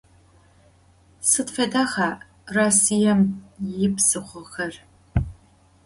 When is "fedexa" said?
1.55-2.09